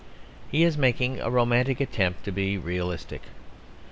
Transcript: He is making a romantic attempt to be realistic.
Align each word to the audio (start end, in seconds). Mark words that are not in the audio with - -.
He 0.49 0.63
is 0.63 0.79
making 0.79 1.19
a 1.19 1.29
romantic 1.29 1.79
attempt 1.79 2.23
to 2.23 2.31
be 2.31 2.57
realistic. 2.57 3.21